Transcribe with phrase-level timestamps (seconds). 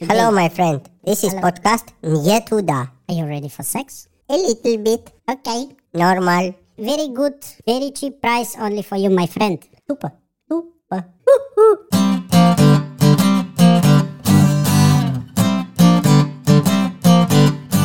[0.00, 0.81] Hello, my friend.
[1.05, 2.89] This is podcast Мне туда.
[3.07, 4.07] Are you ready for sex?
[4.29, 5.11] A little bit.
[5.29, 5.75] Okay.
[5.93, 6.55] Normal.
[6.77, 7.35] Very good.
[7.67, 9.59] Very cheap price only for you, my friend.
[9.87, 10.11] Тупо.
[10.49, 11.05] Тупо.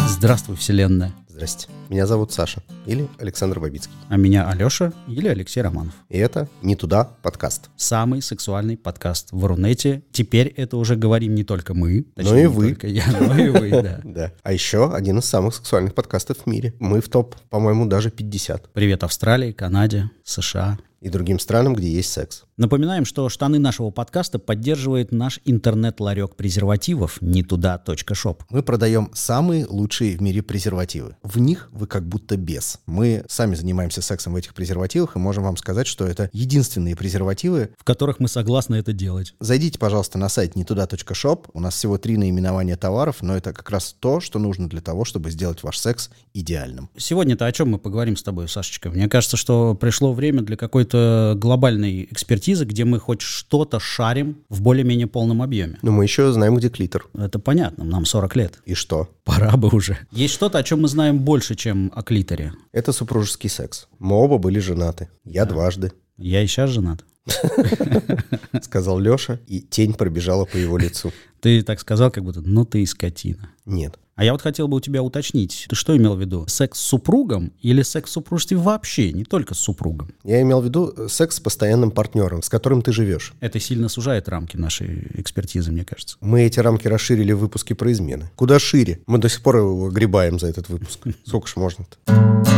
[0.08, 1.12] Здравствуй, Вселенная.
[1.36, 1.68] Здрасте.
[1.90, 3.92] Меня зовут Саша или Александр Бабицкий.
[4.08, 5.92] А меня Алеша или Алексей Романов.
[6.08, 7.68] И это «Не туда» подкаст.
[7.76, 10.02] Самый сексуальный подкаст в Рунете.
[10.12, 12.06] Теперь это уже говорим не только мы.
[12.16, 12.78] Но и не вы.
[12.84, 14.00] я, но и вы, да.
[14.04, 14.32] Да.
[14.44, 16.72] А еще один из самых сексуальных подкастов в мире.
[16.78, 18.72] Мы в топ, по-моему, даже 50.
[18.72, 20.78] Привет Австралии, Канаде, США.
[21.02, 22.45] И другим странам, где есть секс.
[22.58, 28.44] Напоминаем, что штаны нашего подкаста поддерживает наш интернет-ларек презервативов не туда.шоп.
[28.48, 31.16] Мы продаем самые лучшие в мире презервативы.
[31.22, 32.78] В них вы как будто без.
[32.86, 37.72] Мы сами занимаемся сексом в этих презервативах и можем вам сказать, что это единственные презервативы.
[37.76, 39.34] в которых мы согласны это делать.
[39.38, 41.48] Зайдите, пожалуйста, на сайт нетуда.шоп.
[41.52, 45.04] У нас всего три наименования товаров, но это как раз то, что нужно для того,
[45.04, 46.88] чтобы сделать ваш секс идеальным.
[46.96, 48.88] Сегодня-то о чем мы поговорим с тобой, Сашечка?
[48.88, 54.62] Мне кажется, что пришло время для какой-то глобальной экспертизы, где мы хоть что-то шарим в
[54.62, 55.78] более-менее полном объеме.
[55.82, 57.06] Но мы еще знаем, где клитор.
[57.14, 58.58] Это понятно, нам 40 лет.
[58.64, 59.08] И что?
[59.24, 59.98] Пора бы уже.
[60.12, 62.52] Есть что-то, о чем мы знаем больше, чем о клиторе.
[62.72, 63.88] Это супружеский секс.
[63.98, 65.08] Мы оба были женаты.
[65.24, 67.04] Я дважды, Я и сейчас женат.
[68.62, 71.12] сказал Леша, и тень пробежала по его лицу.
[71.40, 73.50] Ты так сказал, как будто, ну ты и скотина.
[73.64, 73.98] Нет.
[74.16, 76.46] А я вот хотел бы у тебя уточнить, ты что имел в виду?
[76.48, 80.08] Секс с супругом или секс в супружестве вообще, не только с супругом?
[80.24, 83.34] Я имел в виду э, секс с постоянным партнером, с которым ты живешь.
[83.40, 86.16] Это сильно сужает рамки нашей экспертизы, мне кажется.
[86.22, 88.30] Мы эти рамки расширили в выпуске про измены.
[88.36, 89.00] Куда шире?
[89.06, 91.00] Мы до сих пор его гребаем за этот выпуск.
[91.26, 92.55] Сколько ж можно-то?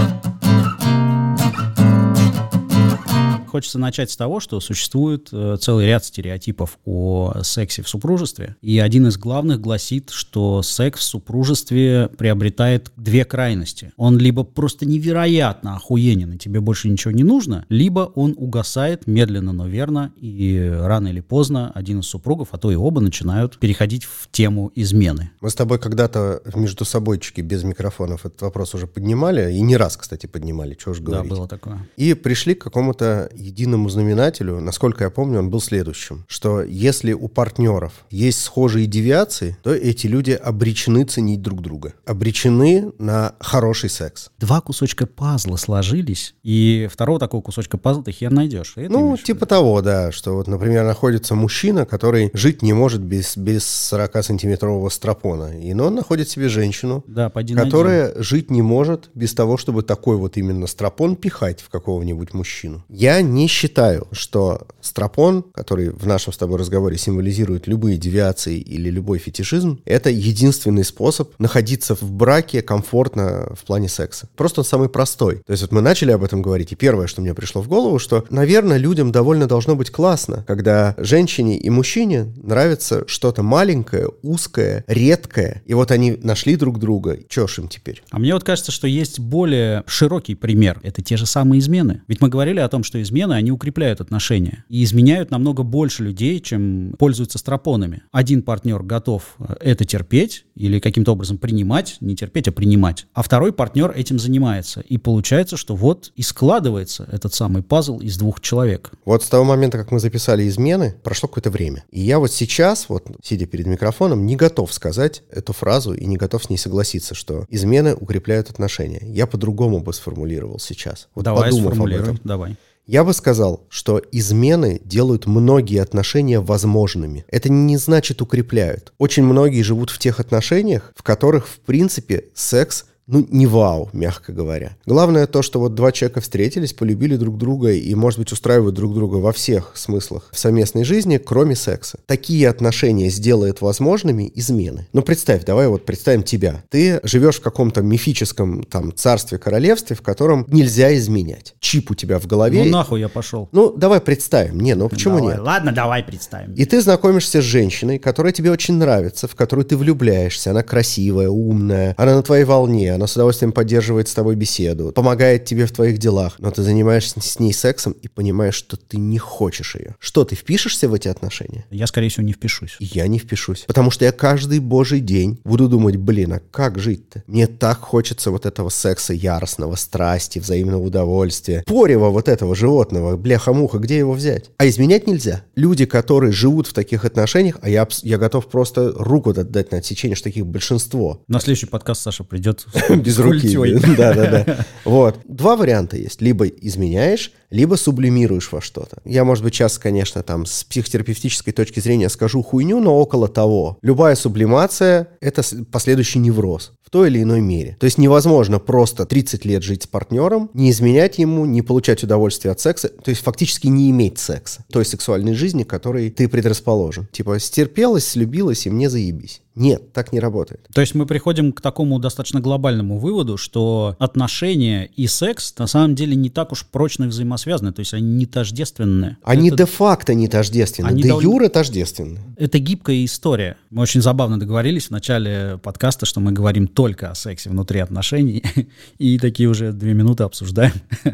[3.49, 8.57] Хочется начать с того, что существует э, целый ряд стереотипов о сексе в супружестве.
[8.61, 13.93] И один из главных гласит, что секс в супружестве приобретает две крайности.
[13.97, 19.53] Он либо просто невероятно охуенен, и тебе больше ничего не нужно, либо он угасает медленно,
[19.53, 24.05] но верно, и рано или поздно один из супругов, а то и оба, начинают переходить
[24.05, 25.31] в тему измены.
[25.41, 29.97] Мы с тобой когда-то между собойчике без микрофонов этот вопрос уже поднимали, и не раз,
[29.97, 31.31] кстати, поднимали, чего уж Да, говорить.
[31.31, 31.89] было такое.
[31.97, 37.29] И пришли к какому-то единому знаменателю, насколько я помню, он был следующим, что если у
[37.29, 44.31] партнеров есть схожие девиации, то эти люди обречены ценить друг друга, обречены на хороший секс.
[44.39, 48.75] Два кусочка пазла сложились, и второго такого кусочка пазла ты хер найдешь.
[48.77, 53.37] Это Ну, типа того, да, что вот, например, находится мужчина, который жить не может без,
[53.37, 59.35] без 40-сантиметрового стропона, и но он находит себе женщину, Да, которая жить не может без
[59.35, 62.85] того, чтобы такой вот именно стропон пихать в какого-нибудь мужчину.
[62.89, 68.91] Я не считаю, что стропон, который в нашем с тобой разговоре символизирует любые девиации или
[68.91, 74.29] любой фетишизм, это единственный способ находиться в браке комфортно в плане секса.
[74.37, 75.37] Просто он самый простой.
[75.47, 77.99] То есть вот мы начали об этом говорить, и первое, что мне пришло в голову,
[77.99, 84.85] что, наверное, людям довольно должно быть классно, когда женщине и мужчине нравится что-то маленькое, узкое,
[84.87, 87.19] редкое, и вот они нашли друг друга.
[87.29, 88.03] Чё ж им теперь?
[88.11, 90.81] А мне вот кажется, что есть более широкий пример.
[90.83, 92.03] Это те же самые измены.
[92.09, 94.65] Ведь мы говорили о том, что измены, они укрепляют отношения.
[94.69, 98.03] И изменяют намного больше людей, чем пользуются стропонами.
[98.13, 103.07] Один партнер готов э, это терпеть или каким-то образом принимать, не терпеть, а принимать.
[103.15, 104.81] А второй партнер этим занимается.
[104.81, 108.91] И получается, что вот и складывается этот самый пазл из двух человек.
[109.05, 111.85] Вот с того момента, как мы записали измены, прошло какое-то время.
[111.91, 116.17] И я вот сейчас, вот сидя перед микрофоном, не готов сказать эту фразу и не
[116.17, 119.01] готов с ней согласиться, что измены укрепляют отношения.
[119.03, 121.09] Я по-другому бы сформулировал сейчас.
[121.15, 122.19] Вот давай подумав об этом.
[122.25, 122.57] давай.
[122.89, 127.27] Я бы сказал, что измены делают многие отношения возможными.
[127.29, 128.95] Это не значит укрепляют.
[128.97, 134.33] Очень многие живут в тех отношениях, в которых, в принципе, секс ну, не вау, мягко
[134.33, 134.77] говоря.
[134.85, 138.95] Главное то, что вот два человека встретились, полюбили друг друга и, может быть, устраивают друг
[138.95, 141.99] друга во всех смыслах в совместной жизни, кроме секса.
[142.05, 144.87] Такие отношения сделают возможными измены.
[144.93, 146.63] Ну, представь, давай вот представим тебя.
[146.69, 151.55] Ты живешь в каком-то мифическом там царстве, королевстве, в котором нельзя изменять.
[151.61, 152.63] Чип у тебя в голове.
[152.65, 153.49] Ну нахуй я пошел.
[153.53, 154.61] Ну, давай представим.
[154.61, 155.43] Не, ну почему Давай, нет?
[155.43, 156.53] Ладно, давай представим.
[156.53, 160.51] И ты знакомишься с женщиной, которая тебе очень нравится, в которую ты влюбляешься.
[160.51, 165.45] Она красивая, умная, она на твоей волне, она с удовольствием поддерживает с тобой беседу, помогает
[165.45, 169.19] тебе в твоих делах, но ты занимаешься с ней сексом и понимаешь, что ты не
[169.19, 169.95] хочешь ее.
[169.99, 171.65] Что, ты впишешься в эти отношения?
[171.71, 172.77] Я, скорее всего, не впишусь.
[172.81, 173.65] Я не впишусь.
[173.67, 177.23] Потому что я каждый божий день буду думать, блин, а как жить-то?
[177.27, 181.63] Мне так хочется вот этого секса яростного, страсти, взаимного удовольствия.
[181.67, 184.51] Порева вот этого животного, бляха-муха, где его взять?
[184.59, 185.45] А изменять нельзя.
[185.55, 190.17] Люди, которые живут в таких отношениях, а я, я готов просто руку отдать на отсечение,
[190.17, 191.23] что таких большинство.
[191.29, 193.57] На следующий подкаст Саша придет Без руки.
[193.97, 194.67] Да, да, да.
[194.85, 195.21] Вот.
[195.27, 196.21] Два варианта есть.
[196.23, 198.99] Либо изменяешь, либо сублимируешь во что-то.
[199.05, 203.79] Я, может быть, сейчас, конечно, там с психотерапевтической точки зрения скажу хуйню, но около того.
[203.83, 207.77] Любая сублимация— это последующий невроз в той или иной мере.
[207.79, 212.51] То есть невозможно просто 30 лет жить с партнером, не изменять ему, не получать удовольствие
[212.51, 217.07] от секса, то есть фактически не иметь секса, той сексуальной жизни, которой ты предрасположен.
[217.13, 219.43] Типа стерпелась, слюбилась и мне заебись.
[219.55, 220.67] Нет, так не работает.
[220.73, 225.97] То есть мы приходим к такому достаточно глобальному выводу, что отношения и секс на самом
[225.97, 229.17] деле не так уж прочно взаимосвязаны, то есть они не тождественны.
[229.23, 232.19] Они это, де-факто не тождественны, Они де довольно- юре тождественны.
[232.37, 233.57] это гибкая история.
[233.71, 238.43] Мы очень забавно договорились в начале подкаста, что мы говорим только о сексе внутри отношений,
[238.99, 240.73] и такие уже две минуты обсуждаем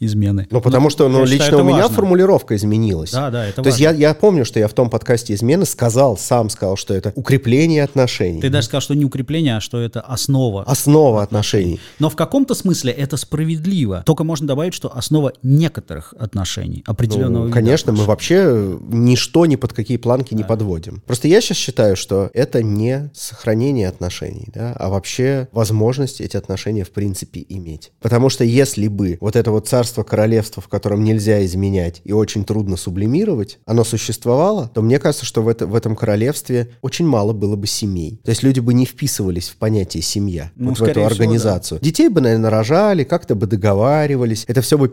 [0.00, 0.46] измены.
[0.50, 1.96] Ну, потому что, ну, я считаю, лично у меня важно.
[1.96, 3.12] формулировка изменилась.
[3.12, 3.98] Да, да, это То есть важно.
[3.98, 7.82] я, я помню, что я в том подкасте «Измены» сказал, сам сказал, что это укрепление
[7.84, 8.40] отношений.
[8.40, 10.62] Ты даже сказал, что не укрепление, а что это основа.
[10.64, 11.80] Основа отношений.
[11.98, 14.02] Но в каком-то смысле это справедливо.
[14.06, 19.72] Только можно добавить, что основа некоторых отношений определенного Ну, конечно, мы вообще ничто ни под
[19.72, 21.02] какие планки не подводим.
[21.06, 26.84] Просто я сейчас считаю, что это не сохранение отношений, да, а вообще возможность эти отношения
[26.84, 27.92] в принципе иметь.
[28.00, 32.44] Потому что если бы вот это вот царство королевства, в котором нельзя изменять и очень
[32.44, 37.32] трудно сублимировать, оно существовало, то мне кажется, что в, это, в этом королевстве очень мало
[37.32, 38.20] было бы семей.
[38.24, 41.22] То есть люди бы не вписывались в понятие семья, Ну, вот в эту скорее всего,
[41.22, 41.80] организацию.
[41.80, 44.88] Детей бы, наверное, рожали, как-то бы договаривались, это все бы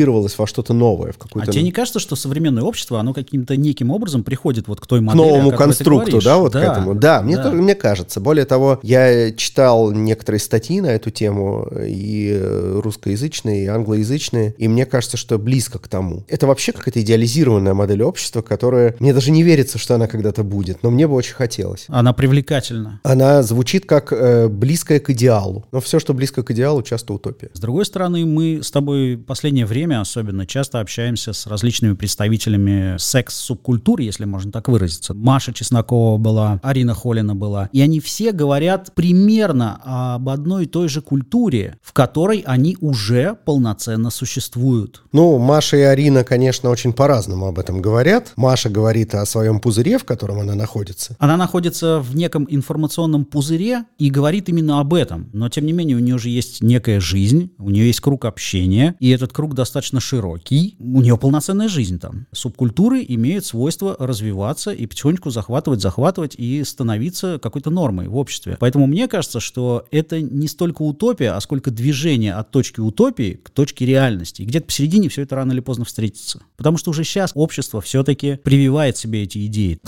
[0.00, 3.90] переформулировалось во что-то новое, в А тебе не кажется, что современное общество, оно каким-то неким
[3.90, 6.94] образом приходит вот к той к модели, о новому конструкту, да, вот к этому.
[6.94, 7.44] Да, мне, да.
[7.44, 8.20] тоже- мне кажется.
[8.20, 14.68] Более того, я читал некоторые статьи на эту тему, и э, русскоязычные, и англоязычные, и
[14.68, 16.24] мне кажется, что близко к тому.
[16.28, 18.94] Это вообще какая-то идеализированная модель общества, которая...
[18.98, 21.86] Мне даже не верится, что она когда-то будет, но мне бы очень хотелось.
[21.88, 23.00] Она привлекательна.
[23.02, 25.66] Она звучит как э, близкая к идеалу.
[25.72, 27.50] Но все, что близко к идеалу, часто утопия.
[27.52, 34.00] С другой стороны, мы с тобой последнее время особенно часто общаемся с различными представителями секс-субкультур,
[34.00, 35.14] если можно так выразиться.
[35.14, 37.68] Маша Чеснокова была, Арина Холина была.
[37.72, 43.36] И они все говорят примерно об одной и той же культуре, в которой они уже
[43.44, 45.02] полноценно существуют.
[45.12, 48.32] Ну, Маша и Арина, конечно, очень по-разному об этом говорят.
[48.36, 51.16] Маша говорит о своем пузыре, в котором она находится.
[51.18, 55.30] Она находится в неком информационном пузыре и говорит именно об этом.
[55.32, 58.94] Но, тем не менее, у нее же есть некая жизнь, у нее есть круг общения,
[59.00, 60.76] и этот круг достаточно широкий.
[60.78, 62.26] У нее полноценная жизнь там.
[62.32, 68.56] Субкультуры имеют свойство развиваться и потихонечку захватывать, захватывать и становиться какой-то нормой в обществе.
[68.60, 73.50] Поэтому мне кажется, что это не столько утопия, а сколько движение от точки утопии к
[73.50, 74.42] точке реальности.
[74.42, 76.42] И где-то посередине все это рано или поздно встретится.
[76.56, 79.80] Потому что уже сейчас общество все-таки прививает себе эти идеи.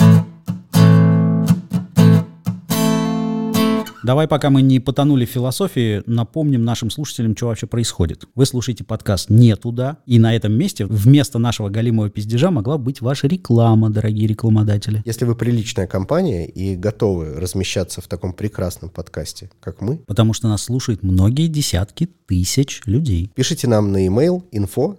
[4.02, 8.24] Давай, пока мы не потонули в философии, напомним нашим слушателям, что вообще происходит.
[8.34, 13.00] Вы слушаете подкаст «Не туда», и на этом месте вместо нашего галимого пиздежа могла быть
[13.00, 15.02] ваша реклама, дорогие рекламодатели.
[15.04, 20.48] Если вы приличная компания и готовы размещаться в таком прекрасном подкасте, как мы, Потому что
[20.48, 23.30] нас слушают многие десятки тысяч людей.
[23.36, 24.98] пишите нам на e-mail info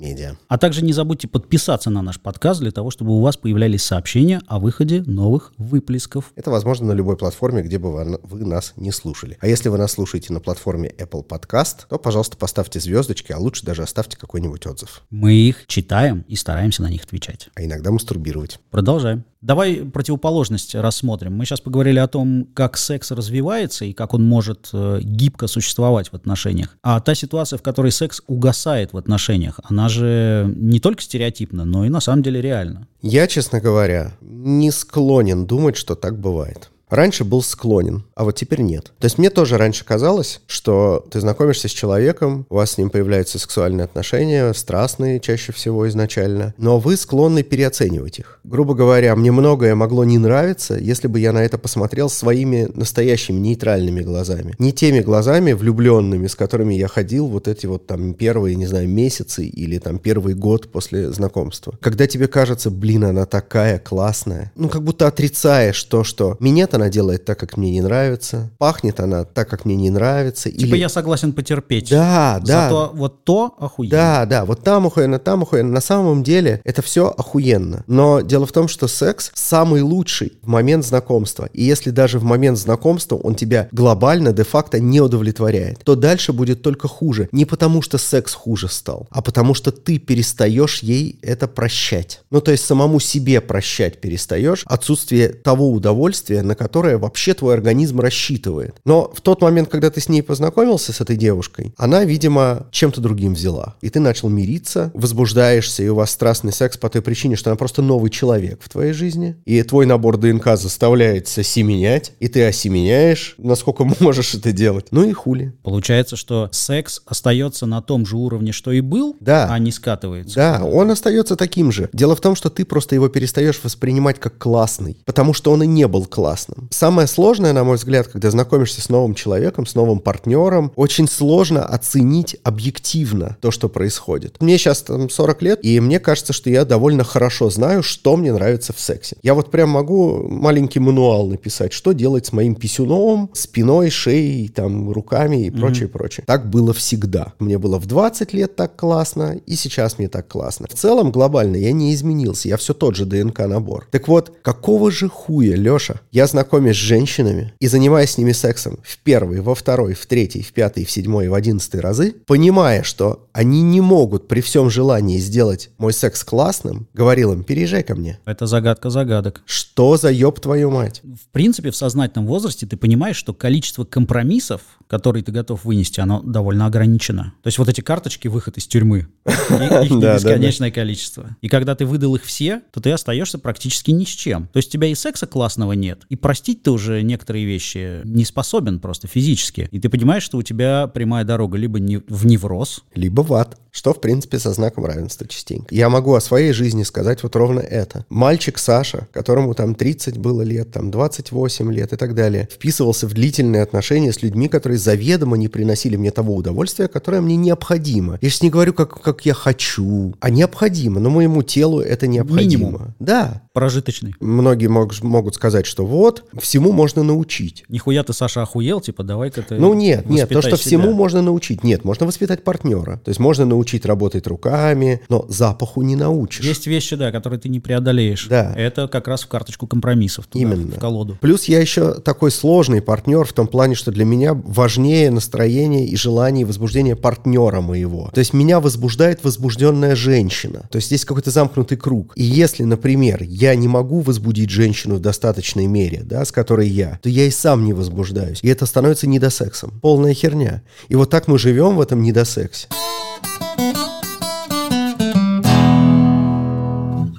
[0.00, 0.36] собакасадан.медиа.
[0.48, 4.40] А также не забудьте подписаться на наш подкаст для того, чтобы у вас появлялись сообщения
[4.46, 6.32] о выходе новых выплесков.
[6.36, 9.36] Это возможно на любой платформе, где бы вы нас не слушали.
[9.40, 13.64] А если вы нас слушаете на платформе Apple Podcast, то, пожалуйста, поставьте звездочки, а лучше
[13.64, 15.02] даже оставьте какой-нибудь отзыв.
[15.10, 17.50] Мы их читаем и стараемся на них отвечать.
[17.54, 18.58] А иногда мастурбировать.
[18.70, 19.24] Продолжаем.
[19.42, 21.34] Давай противоположность рассмотрим.
[21.34, 26.10] Мы сейчас поговорили о том, как секс развивается и как он может э, гибко существовать
[26.10, 26.76] в отношениях.
[26.82, 31.86] А та ситуация, в которой секс угасает в отношениях, она же не только стереотипна, но
[31.86, 32.86] и на самом деле реальна.
[33.00, 36.70] Я, честно говоря, не склонен думать, что так бывает.
[36.90, 38.92] Раньше был склонен, а вот теперь нет.
[38.98, 42.90] То есть мне тоже раньше казалось, что ты знакомишься с человеком, у вас с ним
[42.90, 48.40] появляются сексуальные отношения, страстные чаще всего изначально, но вы склонны переоценивать их.
[48.42, 53.38] Грубо говоря, мне многое могло не нравиться, если бы я на это посмотрел своими настоящими
[53.38, 54.56] нейтральными глазами.
[54.58, 58.88] Не теми глазами влюбленными, с которыми я ходил вот эти вот там первые, не знаю,
[58.88, 61.78] месяцы или там первый год после знакомства.
[61.80, 66.88] Когда тебе кажется, блин, она такая классная, ну как будто отрицаешь то, что меня-то она
[66.88, 70.50] делает так, как мне не нравится, пахнет она так, как мне не нравится.
[70.50, 71.90] Типа я согласен потерпеть.
[71.90, 72.68] Да, да.
[72.68, 73.90] Зато вот то охуенно.
[73.90, 75.70] Да, да, вот там охуенно, там охуенно.
[75.70, 77.84] На самом деле это все охуенно.
[77.86, 81.48] Но дело в том, что секс самый лучший в момент знакомства.
[81.52, 86.62] И если даже в момент знакомства он тебя глобально, де-факто не удовлетворяет, то дальше будет
[86.62, 87.28] только хуже.
[87.32, 92.22] Не потому, что секс хуже стал, а потому, что ты перестаешь ей это прощать.
[92.30, 98.00] Ну, то есть самому себе прощать перестаешь отсутствие того удовольствия, на которое вообще твой организм
[98.00, 98.76] рассчитывает.
[98.84, 103.00] Но в тот момент, когда ты с ней познакомился, с этой девушкой, она, видимо, чем-то
[103.00, 103.76] другим взяла.
[103.80, 107.56] И ты начал мириться, возбуждаешься, и у вас страстный секс по той причине, что она
[107.56, 109.36] просто новый человек в твоей жизни.
[109.44, 114.86] И твой набор ДНК заставляет осеменять, и ты осеменяешь, насколько можешь это делать.
[114.90, 115.52] Ну и хули.
[115.62, 119.48] Получается, что секс остается на том же уровне, что и был, Да.
[119.50, 120.34] а не скатывается.
[120.36, 121.88] Да, он остается таким же.
[121.92, 125.66] Дело в том, что ты просто его перестаешь воспринимать как классный, потому что он и
[125.66, 126.59] не был классным.
[126.70, 131.64] Самое сложное, на мой взгляд, когда знакомишься с новым человеком, с новым партнером, очень сложно
[131.64, 134.36] оценить объективно то, что происходит.
[134.40, 138.32] Мне сейчас там 40 лет, и мне кажется, что я довольно хорошо знаю, что мне
[138.32, 139.16] нравится в сексе.
[139.22, 144.90] Я вот прям могу маленький мануал написать, что делать с моим писюном, спиной, шеей, там,
[144.90, 146.24] руками и прочее, прочее.
[146.26, 147.32] Так было всегда.
[147.38, 150.66] Мне было в 20 лет так классно, и сейчас мне так классно.
[150.68, 153.86] В целом, глобально, я не изменился, я все тот же ДНК-набор.
[153.90, 158.80] Так вот, какого же хуя, Леша, я знакомюсь с женщинами и занимаюсь с ними сексом
[158.82, 163.28] в первый, во второй, в третий, в пятый, в седьмой, в одиннадцатый разы, понимая, что
[163.32, 168.18] они не могут при всем желании сделать мой секс классным, говорил им, переезжай ко мне.
[168.24, 169.42] Это загадка загадок.
[169.46, 171.02] Что за ёб твою мать?
[171.04, 176.20] В принципе, в сознательном возрасте ты понимаешь, что количество компромиссов, которые ты готов вынести, оно
[176.20, 177.32] довольно ограничено.
[177.42, 181.36] То есть вот эти карточки выход из тюрьмы, их бесконечное количество.
[181.40, 184.48] И когда ты выдал их все, то ты остаешься практически ни с чем.
[184.48, 188.24] То есть у тебя и секса классного нет, и простить ты уже некоторые вещи не
[188.24, 189.68] способен просто физически.
[189.72, 193.58] И ты понимаешь, что у тебя прямая дорога либо не- в невроз, либо в ад,
[193.72, 195.74] что, в принципе, со знаком равенства частенько.
[195.74, 198.04] Я могу о своей жизни сказать вот ровно это.
[198.10, 203.14] Мальчик Саша, которому там 30 было лет, там 28 лет и так далее, вписывался в
[203.14, 208.18] длительные отношения с людьми, которые заведомо не приносили мне того удовольствия, которое мне необходимо.
[208.20, 212.64] Я сейчас не говорю, как, как я хочу, а необходимо, но моему телу это необходимо.
[212.70, 212.94] Минимум.
[213.00, 213.42] Да.
[213.52, 214.14] прожиточный.
[214.20, 217.64] Многие мог- могут сказать, что вот, всему можно научить.
[217.68, 220.94] Нихуя ты, Саша, охуел, типа, давай-ка ты Ну нет, нет, то, что всему себя.
[220.94, 221.64] можно научить.
[221.64, 223.00] Нет, можно воспитать партнера.
[223.04, 226.44] То есть можно научить работать руками, но запаху не научишь.
[226.44, 228.26] Есть вещи, да, которые ты не преодолеешь.
[228.28, 228.52] Да.
[228.56, 230.26] Это как раз в карточку компромиссов.
[230.26, 230.76] туда, Именно.
[230.76, 231.18] В колоду.
[231.20, 235.96] Плюс я еще такой сложный партнер в том плане, что для меня важнее настроение и
[235.96, 238.10] желание и возбуждение партнера моего.
[238.12, 240.66] То есть меня возбуждает возбужденная женщина.
[240.70, 242.12] То есть здесь какой-то замкнутый круг.
[242.16, 246.98] И если, например, я не могу возбудить женщину в достаточной мере, да, с которой я,
[247.02, 248.40] то я и сам не возбуждаюсь.
[248.42, 249.78] И это становится недосексом.
[249.80, 250.62] Полная херня.
[250.88, 252.68] И вот так мы живем в этом недосексе.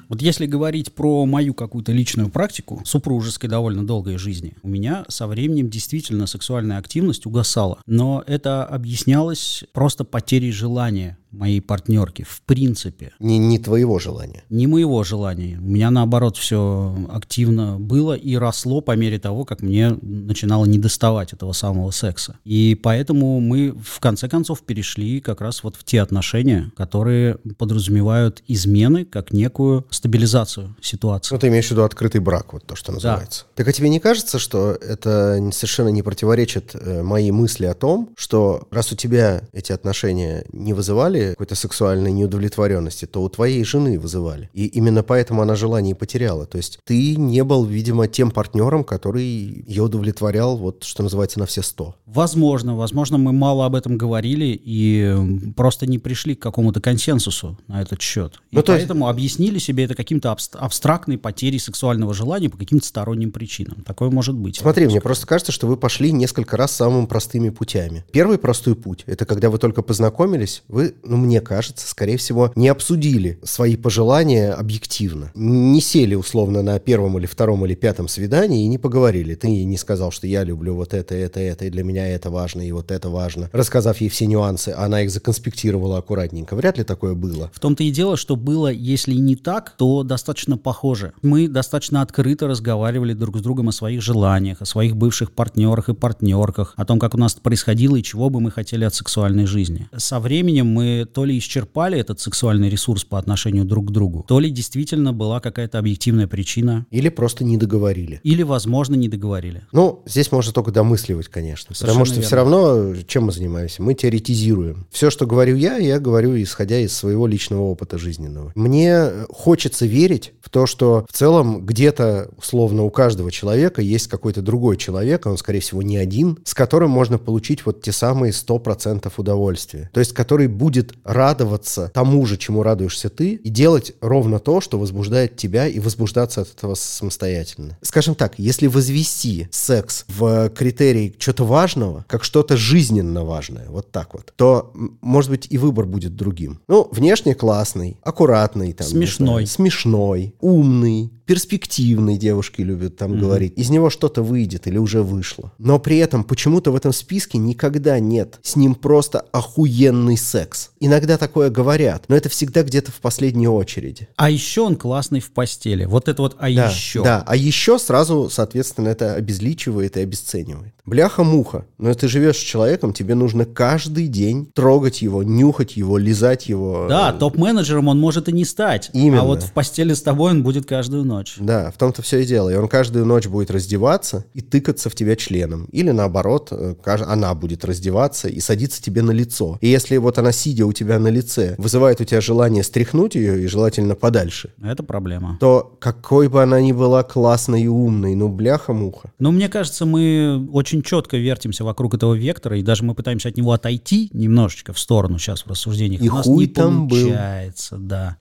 [0.09, 5.25] Вот если говорить про мою какую-то личную практику супружеской довольно долгой жизни, у меня со
[5.25, 7.79] временем действительно сексуальная активность угасала.
[7.85, 13.13] Но это объяснялось просто потерей желания моей партнерки, в принципе.
[13.19, 14.43] Не, не твоего желания.
[14.49, 15.57] Не моего желания.
[15.57, 21.33] У меня, наоборот, все активно было и росло по мере того, как мне начинало недоставать
[21.33, 22.37] этого самого секса.
[22.43, 28.43] И поэтому мы, в конце концов, перешли как раз вот в те отношения, которые подразумевают
[28.47, 31.33] измены как некую стабилизацию ситуации.
[31.33, 33.45] Ну, ты имеешь в виду открытый брак, вот то, что называется.
[33.55, 38.09] Так а тебе не кажется, что это совершенно не противоречит э, моей мысли о том,
[38.17, 43.99] что раз у тебя эти отношения не вызывали какой-то сексуальной неудовлетворенности, то у твоей жены
[43.99, 44.49] вызывали.
[44.53, 46.45] И именно поэтому она желание и потеряла.
[46.45, 51.45] То есть ты не был, видимо, тем партнером, который ее удовлетворял, вот что называется, на
[51.45, 51.95] все сто.
[52.05, 55.15] Возможно, возможно, мы мало об этом говорили и
[55.55, 58.33] просто не пришли к какому-то консенсусу на этот счет.
[58.51, 62.57] И Ну, то есть- поэтому объяснили себе это каким-то абст- абстрактной потерей сексуального желания по
[62.57, 63.83] каким-то сторонним причинам.
[63.85, 64.57] Такое может быть.
[64.57, 68.03] Смотри, мне просто кажется, что вы пошли несколько раз самыми простыми путями.
[68.11, 72.69] Первый простой путь– это когда вы только познакомились, вы, ну, мне кажется, скорее всего, не
[72.69, 75.31] обсудили свои пожелания объективно.
[75.35, 79.35] Не сели, условно, на первом или втором или пятом свидании и не поговорили.
[79.35, 82.61] Ты не сказал, что я люблю вот это, это, это, и для меня это важно,
[82.61, 83.49] и вот это важно.
[83.51, 86.55] Рассказав ей все нюансы, она их законспектировала аккуратненько.
[86.55, 87.51] Вряд ли такое было.
[87.53, 91.11] В том-то и дело, что было, если не так, то достаточно похоже.
[91.21, 95.93] Мы достаточно открыто разговаривали друг с другом о своих желаниях, о своих бывших партнерах и
[95.93, 99.89] партнерках, о том, как у нас происходило и чего бы мы хотели от сексуальной жизни.
[99.97, 104.39] Со временем мы то ли исчерпали этот сексуальный ресурс по отношению друг к другу, то
[104.39, 108.19] ли действительно была какая-то объективная причина, Или просто не договорили.
[108.23, 109.63] или, возможно, не договорили.
[109.71, 111.75] Ну, здесь можно только домысливать, конечно.
[111.75, 112.27] Совершенно потому что верно.
[112.27, 113.81] все равно, чем мы занимаемся?
[113.81, 114.87] Мы теоретизируем.
[114.91, 118.51] Все, что говорю я, я говорю, исходя из своего личного опыта жизненного.
[118.55, 124.41] Мне хочется верить в то, что в целом где-то, условно, у каждого человека есть какой-то
[124.41, 128.31] другой человек, а он, скорее всего, не один, с которым можно получить вот те самые
[128.31, 129.89] 100% удовольствия.
[129.93, 134.79] То есть, который будет радоваться тому же, чему радуешься ты, и делать ровно то, что
[134.79, 137.77] возбуждает тебя, и возбуждаться от этого самостоятельно.
[137.81, 144.13] Скажем так, если возвести секс в критерий чего-то важного, как что-то жизненно важное, вот так
[144.13, 144.71] вот, то,
[145.01, 146.59] может быть, и выбор будет другим.
[146.67, 149.27] Ну, внешне классный, аккуратный, там, Смешной.
[149.27, 153.53] знаю, смешной, умный, перспективный, девушки любят там говорить.
[153.55, 155.53] Из него что-то выйдет или уже вышло.
[155.59, 160.71] Но при этом почему-то в этом списке никогда нет с ним просто охуенный секс.
[160.81, 164.09] Иногда такое говорят, но это всегда где-то в последней очереди.
[164.17, 165.85] А еще он классный в постели.
[165.85, 167.01] Вот это вот «а Да, еще».
[167.01, 170.73] Да, а еще сразу, соответственно, это обезличивает и обесценивает.
[170.91, 171.63] Бляха-муха.
[171.77, 176.87] Но ты живешь с человеком, тебе нужно каждый день трогать его, нюхать его, лизать его.
[176.89, 178.89] Да, топ-менеджером он может и не стать.
[178.91, 179.21] Именно.
[179.21, 181.35] А вот в постели с тобой он будет каждую ночь.
[181.39, 182.49] Да, в том-то все и дело.
[182.49, 185.63] И он каждую ночь будет раздеваться и тыкаться в тебя членом.
[185.71, 189.57] Или наоборот, э, она будет раздеваться и садиться тебе на лицо.
[189.61, 193.41] И если вот она, сидя у тебя на лице, вызывает у тебя желание стряхнуть ее,
[193.41, 195.37] и желательно подальше, Это проблема.
[195.39, 199.13] то какой бы она ни была классной и умной, ну бляха-муха.
[199.19, 203.37] Но мне кажется, мы очень четко вертимся вокруг этого вектора, и даже мы пытаемся от
[203.37, 206.01] него отойти немножечко в сторону сейчас в рассуждениях.
[206.01, 206.97] И У нас хуй не там был.
[206.97, 208.17] получается, да.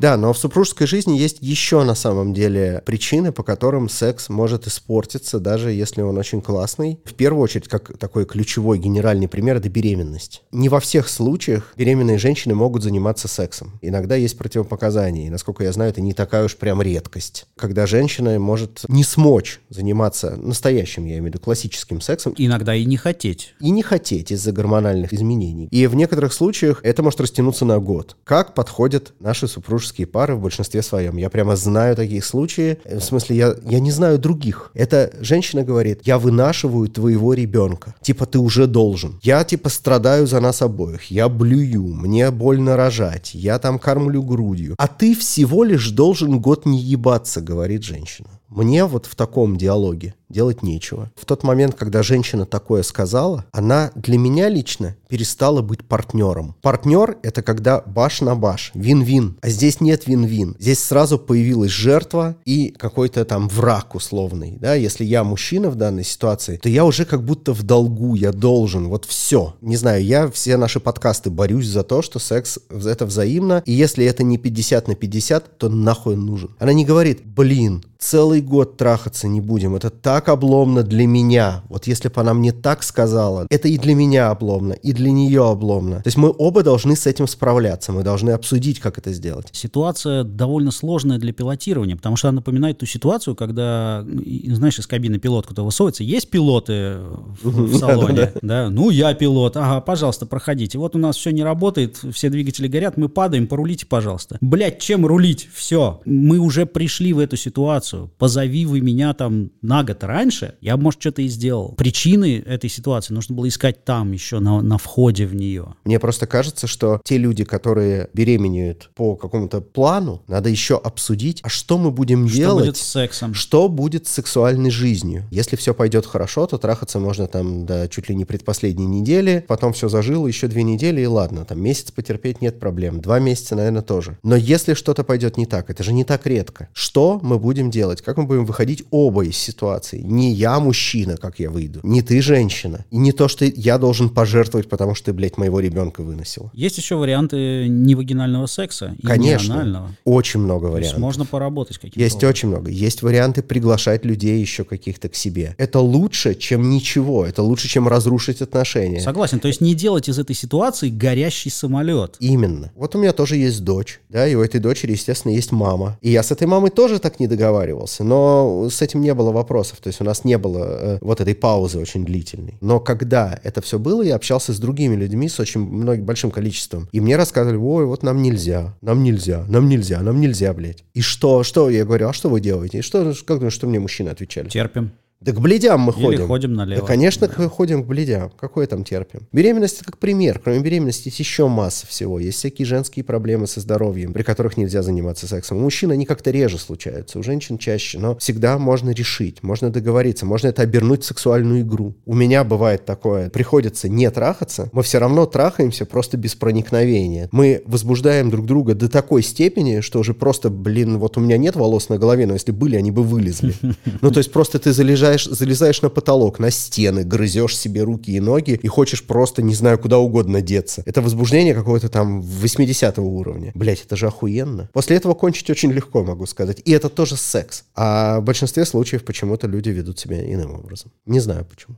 [0.00, 4.68] Да, но в супружеской жизни есть еще на самом деле причины, по которым секс может
[4.68, 7.00] испортиться, даже если он очень классный.
[7.04, 10.42] В первую очередь, как такой ключевой генеральный пример, это беременность.
[10.52, 13.78] Не во всех случаях беременные женщины могут заниматься сексом.
[13.82, 17.46] Иногда есть противопоказания, и, насколько я знаю, это не такая уж прям редкость.
[17.56, 22.84] Когда женщина может не смочь заниматься настоящим, я имею в виду, классическим сексом, Иногда и
[22.84, 23.54] не хотеть.
[23.60, 25.66] и не хотеть из-за гормональных изменений.
[25.72, 28.16] И в некоторых случаях это может растянуться на год.
[28.22, 31.16] Как подходят наши супружеские пары в большинстве своем?
[31.16, 32.78] Я прямо знаю такие случаи.
[32.84, 34.70] В смысле, я, я не знаю других.
[34.74, 37.94] Эта женщина говорит, я вынашиваю твоего ребенка.
[38.00, 39.18] Типа, ты уже должен.
[39.22, 41.10] Я, типа, страдаю за нас обоих.
[41.10, 41.94] Я блюю.
[41.94, 43.34] Мне больно рожать.
[43.34, 44.74] Я там кормлю грудью.
[44.78, 48.28] А ты всего лишь должен год не ебаться, говорит женщина.
[48.48, 51.10] Мне вот в таком диалоге делать нечего.
[51.16, 56.54] В тот момент, когда женщина такое сказала, она для меня лично перестала быть партнером.
[56.60, 59.38] Партнер— это когда баш на баш, вин-вин.
[59.40, 60.56] А здесь нет вин-вин.
[60.58, 64.56] Здесь сразу появилась жертва и какой-то там враг условный.
[64.60, 64.74] Да?
[64.74, 68.88] Если я мужчина в данной ситуации, то я уже как будто в долгу, я должен.
[68.88, 69.54] Вот все.
[69.60, 73.62] Не знаю, я все наши подкасты борюсь за то, что секс— это взаимно.
[73.64, 76.50] И если это не 50 на 50, то нахуй он нужен.
[76.58, 79.74] Она не говорит, блин, целый год трахаться не будем.
[79.74, 81.62] Это так обломно для меня.
[81.68, 85.48] Вот если бы она мне так сказала, это и для меня обломно, и для нее
[85.48, 85.96] обломно.
[85.96, 87.92] То есть мы оба должны с этим справляться.
[87.92, 89.48] Мы должны обсудить, как это сделать.
[89.52, 95.18] Ситуация довольно сложная для пилотирования, потому что она напоминает ту ситуацию, когда, знаешь, из кабины
[95.18, 96.02] пилот кто-то высовывается.
[96.02, 96.96] Есть пилоты
[97.42, 98.32] в, в салоне?
[98.42, 99.56] Да, Ну, я пилот.
[99.56, 100.78] Ага, пожалуйста, проходите.
[100.78, 104.38] Вот у нас все не работает, все двигатели горят, мы падаем, порулите, пожалуйста.
[104.40, 105.48] Блять, чем рулить?
[105.52, 106.00] Все.
[106.04, 108.10] Мы уже пришли в эту ситуацию.
[108.18, 111.74] Позови вы меня там на год раньше, я бы, может, что-то и сделал.
[111.76, 115.74] Причины этой ситуации нужно было искать там еще, на, на входе в нее.
[115.84, 121.48] Мне просто кажется, что те люди, которые беременеют по какому-то плану, надо еще обсудить, а
[121.48, 122.64] что мы будем Что делать?
[122.66, 123.34] будет с сексом?
[123.34, 125.24] Что будет с сексуальной жизнью?
[125.30, 129.72] Если все пойдет хорошо, то трахаться можно там до чуть ли не предпоследней недели, потом
[129.72, 133.82] все зажило еще две недели, и ладно, там месяц потерпеть нет проблем, два месяца, наверное,
[133.82, 134.18] тоже.
[134.22, 136.68] Но если что-то пойдет не так, это же не так редко.
[136.72, 138.02] Что мы будем делать?
[138.02, 139.97] Как мы будем выходить оба из ситуации?
[140.02, 144.08] Не я мужчина, как я выйду, не ты женщина, и не то, что я должен
[144.08, 146.50] пожертвовать, потому что ты, блядь, моего ребенка выносил.
[146.54, 149.90] Есть еще варианты невагинального секса и Конечно, неанального.
[150.04, 151.00] очень много То есть вариантов.
[151.00, 152.30] можно поработать каким-то Есть образом.
[152.30, 152.70] очень много.
[152.70, 155.54] Есть варианты приглашать людей еще каких-то к себе.
[155.58, 157.26] Это лучше, чем ничего.
[157.26, 159.00] Это лучше, чем разрушить отношения.
[159.00, 162.16] Согласен, то есть не делать из этой ситуации горящий самолет.
[162.20, 162.72] Именно.
[162.74, 165.98] Вот у меня тоже есть дочь, да, и у этой дочери, естественно, есть мама.
[166.02, 169.78] И я с этой мамой тоже так не договаривался, но с этим не было вопросов.
[169.88, 172.58] То есть у нас не было э, вот этой паузы очень длительной.
[172.60, 176.90] Но когда это все было, я общался с другими людьми, с очень многим, большим количеством.
[176.92, 180.84] И мне рассказывали, ой, вот нам нельзя, нам нельзя, нам нельзя, нам нельзя, блядь.
[180.92, 181.70] И что, что?
[181.70, 182.80] Я говорю, а что вы делаете?
[182.80, 184.50] И что, как думаешь, что мне мужчины отвечали?
[184.50, 184.92] Терпим.
[185.20, 186.26] Да к бледям мы Или ходим.
[186.28, 186.80] ходим налево.
[186.82, 188.30] Да, конечно, к- ходим к бледям.
[188.38, 189.26] Какое там терпим?
[189.32, 190.38] Беременность это как пример.
[190.42, 192.20] Кроме беременности есть еще масса всего.
[192.20, 195.56] Есть всякие женские проблемы со здоровьем, при которых нельзя заниматься сексом.
[195.58, 197.98] У мужчин они как-то реже случаются, у женщин чаще.
[197.98, 201.96] Но всегда можно решить, можно договориться, можно это обернуть в сексуальную игру.
[202.06, 203.28] У меня бывает такое.
[203.28, 207.28] Приходится не трахаться, мы все равно трахаемся просто без проникновения.
[207.32, 211.56] Мы возбуждаем друг друга до такой степени, что уже просто, блин, вот у меня нет
[211.56, 213.54] волос на голове, но если были, они бы вылезли.
[214.00, 214.72] Ну, то есть просто ты
[215.08, 219.54] залезаешь, залезаешь на потолок, на стены, грызешь себе руки и ноги и хочешь просто, не
[219.54, 220.82] знаю, куда угодно деться.
[220.86, 223.52] Это возбуждение какое-то там 80 уровня.
[223.54, 224.68] Блять, это же охуенно.
[224.72, 226.60] После этого кончить очень легко, могу сказать.
[226.64, 227.64] И это тоже секс.
[227.74, 230.90] А в большинстве случаев почему-то люди ведут себя иным образом.
[231.06, 231.76] Не знаю почему.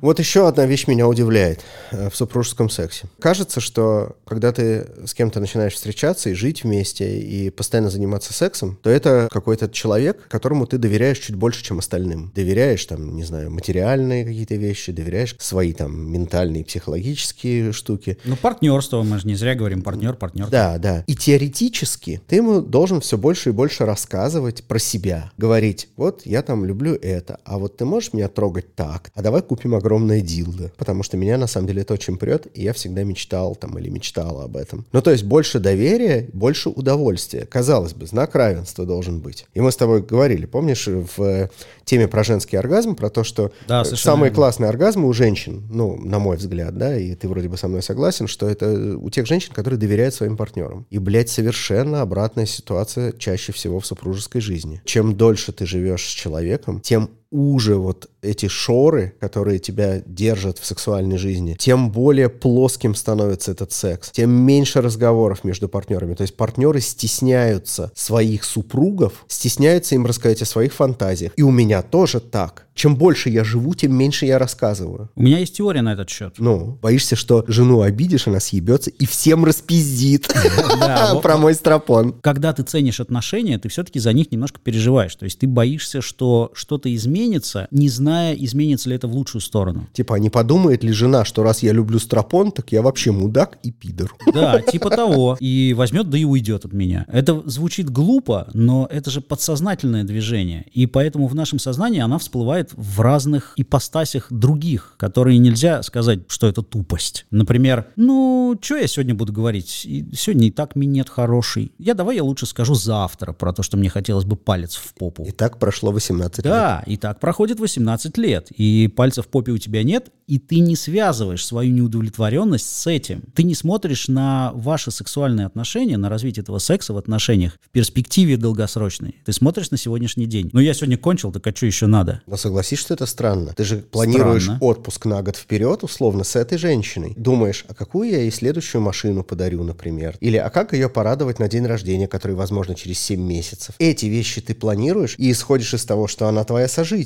[0.00, 1.60] Вот еще одна вещь меня удивляет
[1.90, 3.06] э, в супружеском сексе.
[3.18, 8.78] Кажется, что когда ты с кем-то начинаешь встречаться и жить вместе, и постоянно заниматься сексом,
[8.82, 12.32] то это какой-то человек, которому ты доверяешь чуть больше, чем остальным.
[12.34, 18.16] Доверяешь, там, не знаю, материальные какие-то вещи, доверяешь свои там ментальные, психологические штуки.
[18.24, 20.48] Ну, партнерство, мы же не зря говорим партнер, партнер.
[20.48, 21.04] Да, да.
[21.08, 25.30] И теоретически ты ему должен все больше и больше рассказывать про себя.
[25.36, 29.42] Говорить, вот я там люблю это, а вот ты можешь меня трогать так, а давай
[29.42, 30.72] купим огромное дилдо.
[30.76, 33.88] Потому что меня на самом деле это очень прет, и я всегда мечтал там или
[33.88, 34.86] мечтала об этом.
[34.92, 37.46] Ну, то есть больше доверия, больше удовольствия.
[37.46, 39.46] Казалось бы, знак равенства должен быть.
[39.54, 41.48] И мы с тобой говорили, помнишь, в э,
[41.84, 44.36] теме про женский оргазм, про то, что Да, э, самые верно.
[44.36, 47.82] классные оргазмы у женщин, ну, на мой взгляд, да, и ты вроде бы со мной
[47.82, 50.86] согласен, что это у тех женщин, которые доверяют своим партнерам.
[50.90, 54.80] И, блядь, совершенно обратная ситуация чаще всего в супружеской жизни.
[54.84, 60.66] Чем дольше ты живешь с человеком, тем уже вот эти шоры, которые тебя держат в
[60.66, 66.14] сексуальной жизни, тем более плоским становится этот секс, тем меньше разговоров между партнерами.
[66.14, 71.32] То есть партнеры стесняются своих супругов, стесняются им рассказать о своих фантазиях.
[71.36, 72.66] И у меня тоже так.
[72.74, 75.10] Чем больше я живу, тем меньше я рассказываю.
[75.14, 76.36] У меня есть теория на этот счет.
[76.38, 80.32] Ну, боишься, что жену обидишь, она съебется и всем распиздит
[81.22, 82.14] про мой стропон.
[82.22, 85.14] Когда ты ценишь отношения, ты все-таки за них немножко переживаешь.
[85.14, 89.88] То есть ты боишься, что что-то изменится, не зная, изменится ли это в лучшую сторону.
[89.92, 93.58] Типа, а не подумает ли жена, что раз я люблю стропон, так я вообще мудак
[93.62, 94.14] и пидор?
[94.32, 95.36] Да, типа того.
[95.40, 97.04] И возьмет, да и уйдет от меня.
[97.08, 100.66] Это звучит глупо, но это же подсознательное движение.
[100.72, 106.46] И поэтому в нашем сознании она всплывает в разных ипостасях других, которые нельзя сказать, что
[106.46, 107.26] это тупость.
[107.30, 109.68] Например, ну, что я сегодня буду говорить?
[109.68, 111.72] Сегодня и так минет хороший.
[111.78, 115.24] Я давай я лучше скажу завтра про то, что мне хотелось бы палец в попу.
[115.24, 116.44] И так прошло 18 лет.
[116.44, 120.60] Да, и так проходит 18 лет, и пальцев в попе у тебя нет, и ты
[120.60, 123.22] не связываешь свою неудовлетворенность с этим.
[123.34, 128.36] Ты не смотришь на ваши сексуальные отношения, на развитие этого секса в отношениях в перспективе
[128.36, 129.16] долгосрочной.
[129.24, 130.48] Ты смотришь на сегодняшний день.
[130.52, 132.22] Ну, я сегодня кончил, так а что еще надо?
[132.28, 133.54] Но согласись, что это странно.
[133.56, 134.60] Ты же планируешь Странно.
[134.62, 137.14] отпуск на год вперед, условно, с этой женщиной.
[137.16, 140.16] Думаешь, а какую я ей следующую машину подарю, например?
[140.20, 143.74] Или а как ее порадовать на день рождения, который, возможно, через 7 месяцев?
[143.80, 146.99] Эти вещи ты планируешь и исходишь из того, что она твоя сожительница.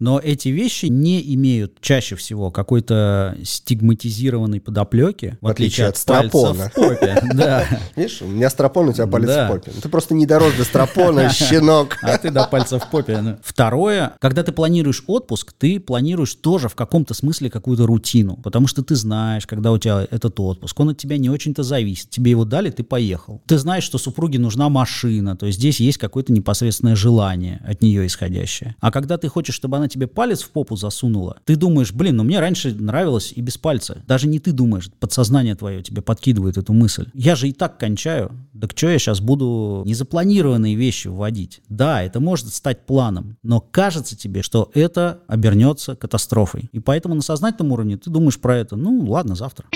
[0.00, 5.96] Но эти вещи не имеют чаще всего какой-то стигматизированной подоплеки, в, В отличие отличие от
[5.96, 6.68] стропона.
[6.68, 7.18] в попе.
[7.34, 7.66] Да.
[7.96, 9.46] Видишь, у меня стропон, у тебя палец Да.
[9.48, 9.72] в попе.
[9.74, 11.96] Ну, Ты просто не дорос до стропона, щенок.
[12.02, 13.20] А ты до пальца в попе.
[13.20, 13.38] ну.
[13.42, 18.36] Второе, когда ты планируешь отпуск, ты планируешь тоже в каком-то смысле какую-то рутину.
[18.42, 22.10] Потому что ты знаешь, когда у тебя этот отпуск, он от тебя не очень-то зависит.
[22.10, 23.40] Тебе его дали, ты поехал.
[23.46, 28.06] Ты знаешь, что супруге нужна машина, то есть здесь есть какое-то непосредственное желание от нее
[28.06, 28.76] исходящее.
[28.80, 32.24] А когда ты хочешь, чтобы она тебе палец в попу засунула, ты думаешь, блин, ну
[32.24, 34.02] мне раньше нравилось и без пальца.
[34.06, 37.08] Даже не ты думаешь, подсознание твое тебе подкидывает эту мысль.
[37.14, 38.32] Я же и так кончаю.
[38.60, 41.62] Так что я сейчас буду незапланированные вещи вводить?
[41.68, 46.68] Да, это может стать планом, но кажется тебе, что это обернется катастрофой.
[46.72, 49.66] И поэтому на сознательном уровне ты думаешь про это, ну ладно, завтра.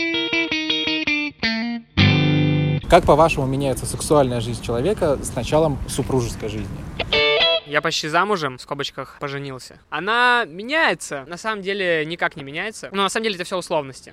[2.88, 7.15] Как, по-вашему, меняется сексуальная жизнь человека с началом супружеской жизни?
[7.66, 9.78] Я почти замужем, в скобочках поженился.
[9.90, 11.24] Она меняется.
[11.26, 12.88] На самом деле никак не меняется.
[12.92, 14.12] Но на самом деле это все условности.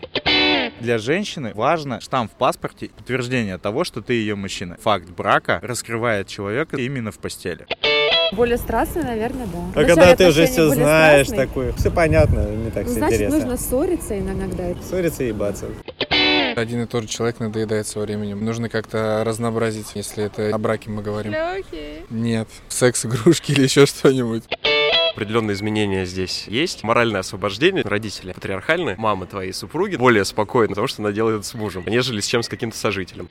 [0.79, 4.77] Для женщины важно штамп в паспорте, подтверждение того, что ты ее мужчина.
[4.81, 7.67] Факт брака раскрывает человека именно в постели.
[8.31, 9.59] Более страстный, наверное, да.
[9.75, 11.47] А В когда ты уже все знаешь, страстный.
[11.47, 13.39] такое, все понятно, не так Ну, все значит, интересно.
[13.39, 14.73] нужно ссориться иногда.
[14.81, 15.67] Ссориться и ебаться.
[16.55, 18.43] Один и тот же человек надоедает со временем.
[18.43, 21.33] Нужно как-то разнообразить, если это о браке мы говорим.
[22.09, 24.43] Нет, секс-игрушки или еще что-нибудь.
[25.13, 26.83] Определенные изменения здесь есть.
[26.83, 27.83] Моральное освобождение.
[27.83, 32.19] Родители патриархальные, мама твоей супруги более спокойны, потому что она делает это с мужем, нежели
[32.19, 33.29] с чем с каким-то сожителем.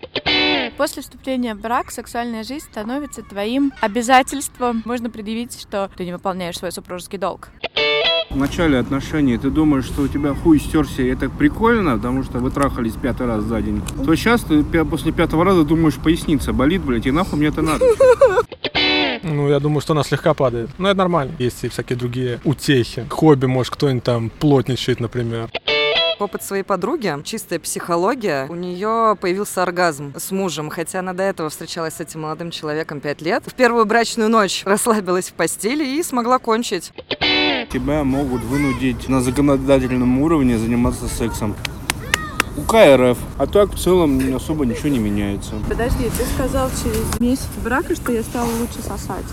[0.76, 4.82] После вступления в брак сексуальная жизнь становится твоим обязательством.
[4.84, 7.50] Можно предъявить, что ты не выполняешь свой супружеский долг.
[8.32, 12.38] В начале отношений ты думаешь, что у тебя хуй стерся, и это прикольно, потому что
[12.38, 16.82] вы трахались пятый раз за день, то сейчас ты после пятого раза думаешь, поясница болит,
[16.82, 17.84] блядь, и нахуй мне это надо.
[19.22, 20.70] Ну, я думаю, что она слегка падает.
[20.78, 21.34] Но это нормально.
[21.38, 23.06] Есть и всякие другие утехи.
[23.10, 25.50] Хобби, может, кто-нибудь там плотничает, например
[26.22, 28.46] опыт своей подруги, чистая психология.
[28.48, 33.00] У нее появился оргазм с мужем, хотя она до этого встречалась с этим молодым человеком
[33.00, 33.42] пять лет.
[33.44, 36.92] В первую брачную ночь расслабилась в постели и смогла кончить.
[37.72, 41.54] Тебя могут вынудить на законодательном уровне заниматься сексом.
[42.56, 43.16] У КРФ.
[43.38, 45.52] А так в целом особо ничего не меняется.
[45.68, 49.24] Подожди, ты сказал через месяц брака, что я стала лучше сосать.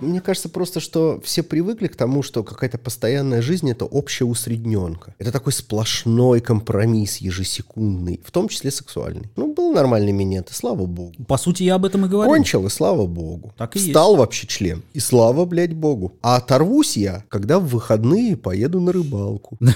[0.00, 5.14] Мне кажется просто, что все привыкли к тому, что какая-то постоянная жизнь— это общая усредненка.
[5.18, 9.28] Это такой сплошной компромисс ежесекундный, в том числе сексуальный.
[9.36, 11.14] Ну, был нормальный минет, и слава богу.
[11.26, 12.30] По сути, я об этом и говорю.
[12.30, 13.52] Кончил, и слава богу.
[13.56, 14.18] Так и Встал есть.
[14.20, 16.12] вообще член, и слава, блядь, богу.
[16.22, 19.58] А оторвусь я, когда в выходные поеду на рыбалку.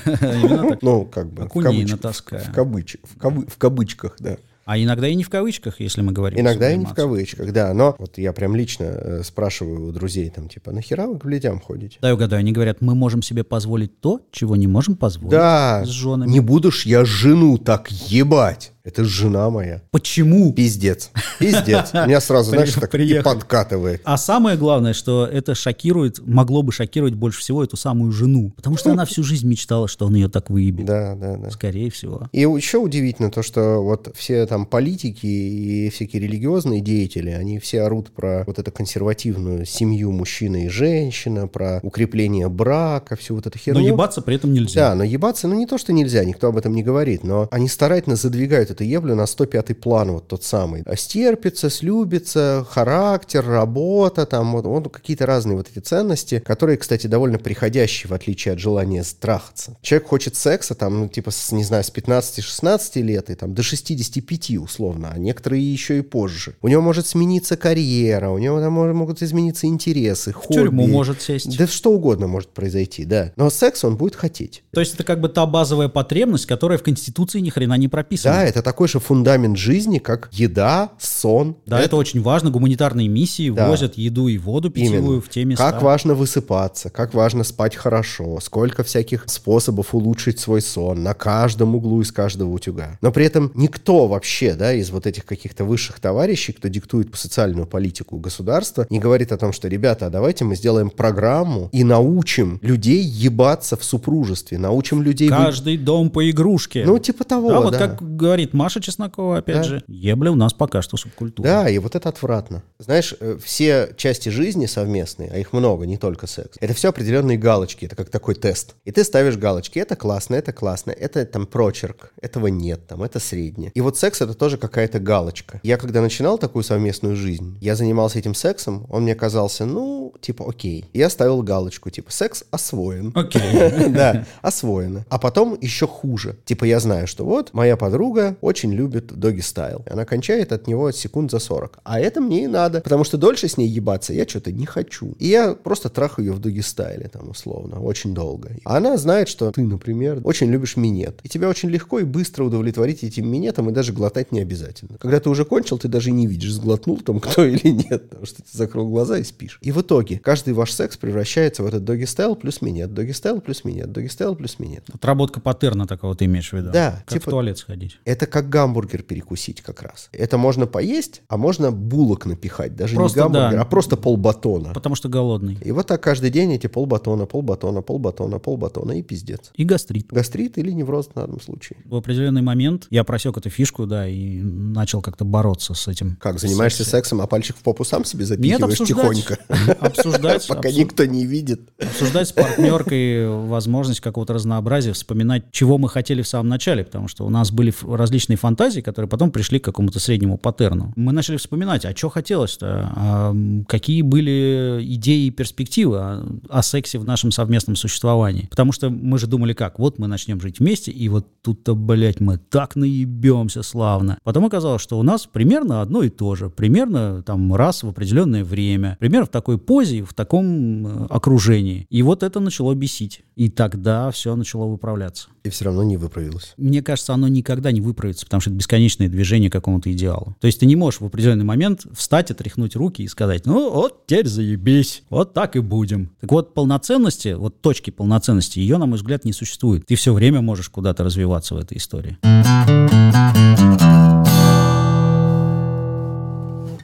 [0.83, 1.49] Ну, как бы.
[1.49, 1.49] в
[1.91, 2.43] натаскаю.
[2.45, 4.37] В кавычках, да.
[4.65, 6.39] А иногда и не в кавычках, если мы говорим.
[6.39, 7.75] Иногда и не в кавычках, да.
[7.75, 11.61] Но вот я прям лично э, спрашиваю у друзей, там, типа, нахера вы к блядям
[11.61, 11.99] ходите?
[12.01, 15.89] Дай угадаю, они говорят, мы можем себе позволить то, чего не можем позволить Да, с
[15.89, 16.31] женами.
[16.31, 18.73] не буду ж я жену так ебать.
[18.85, 19.81] Это жена моя.
[19.93, 20.53] Почему?
[20.53, 21.11] Пиздец.
[21.39, 21.93] Пиздец.
[21.93, 24.01] Меня сразу, знаешь, так и подкатывает.
[24.05, 28.53] А самое главное, что это шокирует, могло бы шокировать больше всего эту самую жену.
[28.57, 30.85] Потому что она всю жизнь мечтала, что он ее так выебет.
[30.85, 31.51] Да, да, да.
[31.51, 32.29] Скорее всего.
[32.33, 37.83] И еще удивительно то, что вот все там политики и всякие религиозные деятели, они все
[37.83, 43.59] орут про вот эту консервативную семью мужчина и женщина, про укрепление брака, всю вот эту
[43.59, 43.87] Но херню.
[43.87, 44.89] ебаться при этом нельзя.
[44.91, 47.69] Да, но ебаться, ну не то, что нельзя, никто об этом не говорит, но они
[47.69, 50.85] старательно задвигают эту еблю на 105-й план, вот тот самый.
[50.97, 57.39] Стерпится, слюбится, характер, работа, там вот, вот какие-то разные вот эти ценности, которые, кстати, довольно
[57.39, 59.77] приходящие, в отличие от желания страхаться.
[59.83, 63.63] Человек хочет секса, там, ну, типа, с, не знаю, с 15-16 лет и там до
[63.63, 66.55] 65 условно, а некоторые еще и позже.
[66.63, 70.93] У него может смениться карьера, у него там могут измениться интересы, В тюрьму хобби.
[70.93, 71.57] может сесть.
[71.59, 73.33] Да что угодно может произойти, да.
[73.37, 74.63] Но секс он будет хотеть.
[74.73, 78.37] То есть это как бы та базовая потребность, которая в Конституции ни хрена не прописана.
[78.37, 81.57] Да, это такой же фундамент жизни, как еда, сон.
[81.67, 82.51] Да, это, очень важно.
[82.51, 83.69] Гуманитарные миссии Да.
[83.69, 85.21] возят еду и воду питьевую Именно.
[85.21, 85.71] в те места.
[85.71, 91.75] Как важно высыпаться, как важно спать хорошо, сколько всяких способов улучшить свой сон на каждом
[91.75, 92.99] углу из каждого утюга.
[93.03, 97.67] Но при этом никто вообще, да, из вот этих каких-то высших товарищей, кто диктует социальную
[97.67, 102.59] политику государства, не говорит о том, что, ребята, а давайте мы сделаем программу и научим
[102.63, 105.29] людей ебаться в супружестве, научим людей...
[105.29, 106.85] вы- Каждый дом по игрушке.
[106.87, 107.79] Ну, типа того, Да, вот да.
[107.79, 109.63] как говорит Маша Чеснокова, опять Да.
[109.63, 111.47] же, ебля у нас пока что субкультура.
[111.47, 112.63] Да, и вот это отвратно.
[112.79, 117.39] Знаешь, э, все части жизни совместные, а их много, не только секс, это все определенные
[117.39, 118.75] галочки, это как такой тест.
[118.85, 123.19] И ты ставишь галочки, это классно, это классно, это там прочерк, этого нет, там, это
[123.21, 123.71] среднее.
[123.75, 125.61] И вот секс это тоже какая-то галочка.
[125.63, 130.45] Я когда начинал такую совместную жизнь, я занимался этим сексом, он мне казался, ну, типа,
[130.49, 130.85] окей.
[130.93, 133.13] Я ставил галочку, типа, секс освоен.
[133.15, 133.43] Окей.
[133.93, 135.05] Да, освоено.
[135.09, 136.37] А потом еще хуже.
[136.45, 139.85] Типа я знаю, что вот моя подруга очень любит доги стайл.
[139.89, 141.79] Она кончает от него секунд за 40.
[141.85, 145.15] А это мне и надо, потому что дольше с ней ебаться я что-то не хочу.
[145.19, 148.51] И я просто трахаю ее в doggy style е, там, условно, очень долго.
[148.65, 151.21] Она знает, что ты, например, очень любишь минет.
[151.23, 154.99] И тебя очень легко и быстро удовлетворить этим минетом, и даже глотать не обязательно.
[154.99, 158.43] Когда ты уже кончил, ты даже не видишь, сглотнул там кто или нет, потому что
[158.43, 159.59] ты закрыл глаза и спишь.
[159.63, 163.41] И в итоге каждый ваш секс превращается в этот doggy style плюс минет, doggy style
[163.41, 164.85] плюс минет, doggy style плюс минет.
[164.93, 166.71] Отработка паттерна такого ты имеешь в виду.
[166.73, 167.99] Да, Как типа- в туалет сходить.
[168.05, 170.09] Это как гамбургер перекусить как раз.
[170.13, 172.75] Это можно поесть, а можно булок напихать.
[172.75, 173.61] Даже Просто не гамбургер, да.
[173.61, 174.73] а просто полбатона.
[174.73, 175.59] Потому что голодный.
[175.65, 179.53] И вот так каждый день эти полбатона, полбатона, полбатона, полбатона и пиздец.
[179.55, 180.09] И гастрит.
[180.11, 181.79] Гастрит или невроз в данном случае.
[181.85, 186.17] В определенный момент я просек эту фишку, да, и начал как-то бороться с этим.
[186.21, 186.99] Как, занимаешься Сексом.
[186.99, 189.17] сексом, а пальчик в попу сам себе Нет, запихиваешь обсуждать.
[189.27, 189.39] тихонько?
[189.81, 190.49] Обсуждать.
[190.49, 191.61] Пока никто не видит.
[191.79, 197.27] Обсуждать с партнеркой возможность какого-то разнообразия, вспоминать, чего мы хотели в самом начале, потому что
[197.27, 197.83] у нас были ф-
[198.23, 200.93] различные фантазии, которые потом пришли к какому-то среднему паттерну.
[200.97, 203.35] Мы начали вспоминать, а что хотелось-то, А,
[203.67, 208.47] какие были идеи и перспективы о, о сексе в нашем совместном существовании.
[208.51, 212.21] Потому что мы же думали как, вот мы начнем жить вместе, и вот тут-то, блядь,
[212.21, 214.19] мы так наебемся славно.
[214.23, 218.45] Потом оказалось, что у нас примерно одно и то же, примерно там раз в определенное
[218.45, 221.87] время, примерно в такой позе, в таком окружении.
[221.91, 223.23] И вот это начало бесить.
[223.37, 225.29] И тогда все начало выправляться.
[225.45, 226.55] И все равно не выправилось.
[226.57, 230.37] Мне кажется, оно никогда не выправится, потому что это бесконечное движение к какому-то идеалу.
[230.41, 234.07] То есть ты не можешь в определенный момент встать, отряхнуть руки и сказать, ну вот
[234.07, 236.11] теперь заебись, вот так и будем.
[236.21, 239.87] Так вот, полноценности, вот точки полноценности, ее, на мой взгляд, не существует.
[239.87, 242.19] Ты все время можешь куда-то развиваться в этой истории.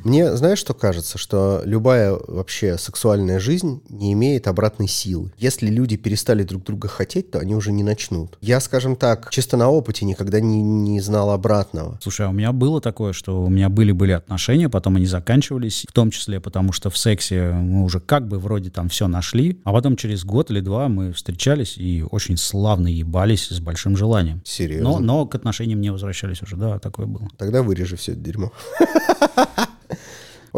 [0.09, 1.19] Мне, знаешь, что кажется?
[1.19, 5.33] Что любая вообще сексуальная жизнь не имеет обратной силы.
[5.37, 8.39] Если люди перестали друг друга хотеть, то они уже не начнут.
[8.41, 11.99] Я, скажем так, чисто на опыте никогда не, не знал обратного.
[12.03, 15.93] Слушай, а у меня было такое, что у меня были-были отношения, потом они заканчивались, в
[15.93, 19.73] том числе потому, что в сексе мы уже как бы вроде там все нашли, а
[19.75, 24.41] потом через год или два мы встречались и очень славно ебались с большим желанием.
[24.47, 24.89] Серьезно?
[24.89, 27.29] Но, но к отношениям не возвращались уже, да, такое было.
[27.37, 28.53] Тогда вырежи все это дерьмо.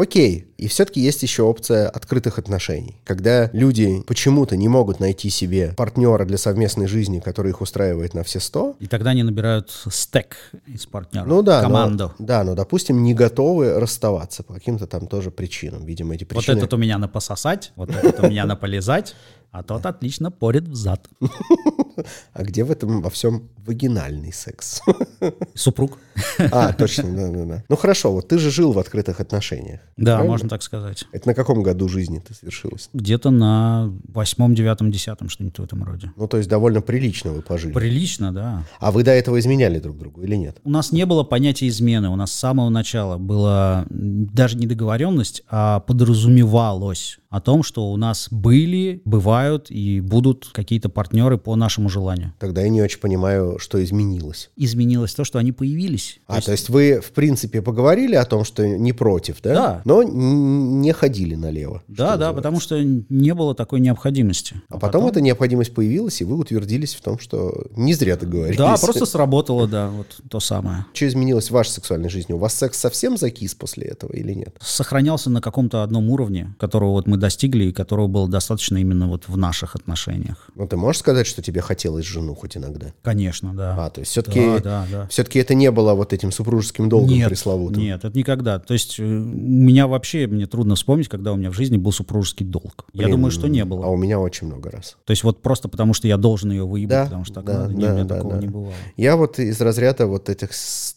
[0.01, 2.99] Окей, и все-таки есть еще опция открытых отношений.
[3.03, 8.23] Когда люди почему-то не могут найти себе партнера для совместной жизни, который их устраивает на
[8.23, 8.75] все сто.
[8.79, 12.15] И тогда они набирают стек из партнеров, ну, да, команду.
[12.17, 15.85] Но, да, но, допустим, не готовы расставаться по каким-то там тоже причинам.
[15.85, 16.55] Видимо, эти причины...
[16.55, 19.13] Вот этот у меня на пососать, вот этот у меня на полезать,
[19.51, 21.07] а тот отлично порит в зад.
[22.33, 24.81] А где в этом во всем вагинальный секс?
[25.53, 25.97] Супруг.
[26.39, 27.63] А, точно, да-да-да.
[27.69, 29.81] Ну хорошо, вот ты же жил в открытых отношениях.
[29.97, 30.31] Да, правильно?
[30.31, 31.05] можно так сказать.
[31.11, 32.89] Это на каком году жизни ты совершилось?
[32.93, 36.11] Где-то на восьмом, девятом, десятом, что-нибудь в этом роде.
[36.15, 37.73] Ну то есть довольно прилично вы пожили.
[37.73, 38.63] Прилично, да.
[38.79, 40.57] А вы до этого изменяли друг другу или нет?
[40.63, 42.09] У нас не было понятия измены.
[42.09, 47.97] У нас с самого начала была даже не договоренность, а подразумевалось о том, что у
[47.97, 52.33] нас были, бывают и будут какие-то партнеры по нашему желанию.
[52.39, 54.49] Тогда я не очень понимаю, что изменилось.
[54.55, 56.19] Изменилось то, что они появились.
[56.27, 59.53] А, то есть, то есть вы, в принципе, поговорили о том, что не против, да?
[59.53, 59.81] Да.
[59.85, 61.83] Но не ходили налево.
[61.87, 64.55] Да, да, потому что не было такой необходимости.
[64.69, 68.17] А, а потом, потом эта необходимость появилась, и вы утвердились в том, что не зря
[68.17, 68.57] договорились.
[68.57, 70.85] Да, просто сработало, да, вот то самое.
[70.93, 72.33] Что изменилось в вашей сексуальной жизни?
[72.33, 74.57] У вас секс совсем закис после этого или нет?
[74.61, 79.27] Сохранялся на каком-то одном уровне, которого вот мы достигли и которого было достаточно именно вот
[79.27, 80.49] в наших отношениях.
[80.55, 82.87] Ну, ты можешь сказать, что тебе хотелось жену хоть иногда?
[83.01, 83.85] Конечно, да.
[83.85, 85.07] А, то есть все-таки, да, да, да.
[85.07, 87.81] все-таки это не было вот этим супружеским долгом нет, пресловутым?
[87.81, 88.59] Нет, это никогда.
[88.59, 91.93] То есть э, у меня вообще, мне трудно вспомнить, когда у меня в жизни был
[91.93, 92.85] супружеский долг.
[92.93, 93.85] Блин, я думаю, что не было.
[93.85, 94.97] А у меня очень много раз.
[95.05, 97.53] То есть вот просто потому, что я должен ее выебать, да, потому что так да,
[97.59, 97.73] надо.
[97.73, 98.41] Да, не, у меня да, такого да.
[98.41, 98.73] не бывало.
[98.97, 100.49] Я вот из разряда вот этих,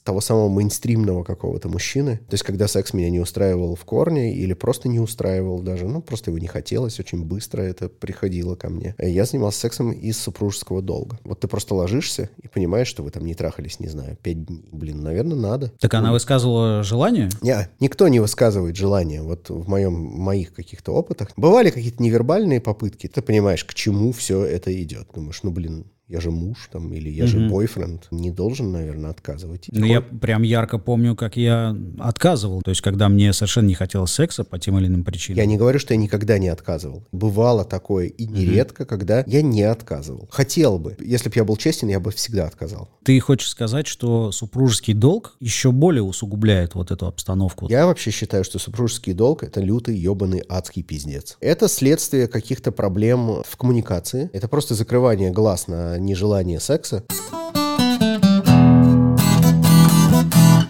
[0.03, 2.17] того самого мейнстримного какого-то мужчины.
[2.29, 6.03] То есть когда секс меня не устраивал в корне или просто не устраивал даже, ну,
[6.03, 8.97] просто его не хотелось, очень быстро это приходило ко мне.
[8.99, 11.19] Я занимался сексом из супружеского долга.
[11.25, 14.69] Вот ты просто ложишься и понимаешь, что вы там не трахались, не знаю, пять дней.
[14.73, 15.73] Блин, наверное, надо.
[15.81, 17.29] Так она высказывала желание?
[17.43, 19.23] Не, никто не высказывает желание.
[19.23, 23.07] Вот в моем, моих каких-то опытах бывали какие-то невербальные попытки.
[23.07, 25.09] Ты понимаешь, к чему все это идет.
[25.15, 27.49] Думаешь, ну, блин, я же муж там, или я же Мгм.
[27.51, 29.69] бойфренд, не должен, наверное, отказывать.
[29.73, 32.61] Ну, я прям ярко помню, как я отказывал.
[32.63, 35.39] То есть, когда мне совершенно не хотелось секса по тем или иным причинам.
[35.39, 37.05] Я не говорю, что я никогда не отказывал.
[37.13, 40.29] Бывало такое и нередко, когда я не отказывал.
[40.31, 40.97] Хотел бы.
[41.01, 42.91] Если бы я был честен, я бы всегда отказал.
[43.03, 47.67] Ты хочешь сказать, что супружеский долг еще более усугубляет вот эту обстановку?
[47.71, 51.39] Я вообще считаю, что супружеский долг— это лютый, ебаный, адский пиздец.
[51.41, 54.29] Это следствие каких-то проблем в коммуникации.
[54.35, 57.05] Это просто закрывание глаз на нежелание секса.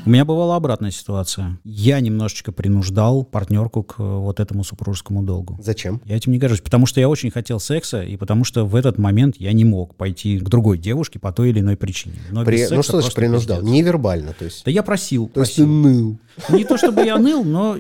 [0.06, 1.58] У меня бывала обратная ситуация.
[1.64, 5.58] Я немножечко принуждал партнерку к э, вот этому супружескому долгу.
[5.62, 6.02] Зачем?
[6.04, 8.98] Я этим не горжусь, потому что я очень хотел секса, и потому что в этот
[8.98, 12.16] момент я не мог пойти к другой девушке по той или иной причине.
[12.30, 13.60] Но При- Ну что значит принуждал?
[13.60, 13.72] пиздец.
[13.74, 14.62] Невербально, то есть.
[14.66, 15.28] Да я просил.
[15.28, 16.18] То есть ты ныл.
[16.50, 17.74] Не то чтобы я ныл, но